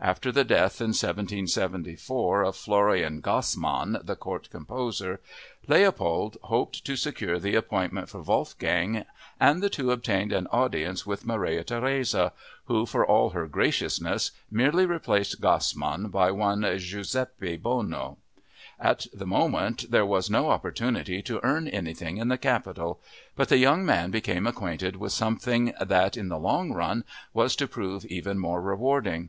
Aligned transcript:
After 0.00 0.32
the 0.32 0.42
death 0.42 0.80
in 0.80 0.92
1774 0.96 2.44
of 2.44 2.56
Florian 2.56 3.20
Gassmann, 3.20 3.98
the 4.02 4.16
court 4.16 4.48
composer, 4.48 5.20
Leopold 5.68 6.38
hoped 6.44 6.82
to 6.86 6.96
secure 6.96 7.38
the 7.38 7.54
appointment 7.56 8.08
for 8.08 8.22
Wolfgang 8.22 9.04
and 9.38 9.62
the 9.62 9.68
two 9.68 9.90
obtained 9.92 10.32
an 10.32 10.46
audience 10.46 11.04
with 11.04 11.26
Maria 11.26 11.62
Theresia, 11.62 12.32
who, 12.64 12.86
for 12.86 13.04
all 13.06 13.28
her 13.36 13.46
graciousness, 13.46 14.30
merely 14.50 14.86
replaced 14.86 15.42
Gassmann 15.42 16.10
by 16.10 16.30
one 16.30 16.62
Giuseppe 16.78 17.58
Bonno. 17.58 18.16
At 18.80 19.06
the 19.12 19.26
moment 19.26 19.90
there 19.90 20.06
was 20.06 20.30
no 20.30 20.48
opportunity 20.48 21.20
to 21.20 21.38
earn 21.44 21.68
anything 21.68 22.16
in 22.16 22.28
the 22.28 22.38
capital; 22.38 22.98
but 23.34 23.50
the 23.50 23.58
young 23.58 23.84
man 23.84 24.10
became 24.10 24.46
acquainted 24.46 24.96
with 24.96 25.12
something 25.12 25.74
that, 25.78 26.16
in 26.16 26.30
the 26.30 26.38
long 26.38 26.72
run, 26.72 27.04
was 27.34 27.54
to 27.56 27.68
prove 27.68 28.06
even 28.06 28.38
more 28.38 28.62
rewarding. 28.62 29.28